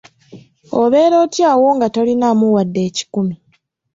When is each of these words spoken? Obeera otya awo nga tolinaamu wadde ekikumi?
Obeera 0.81 1.15
otya 1.25 1.47
awo 1.53 1.67
nga 1.75 1.87
tolinaamu 1.95 2.45
wadde 2.55 2.79
ekikumi? 2.89 3.35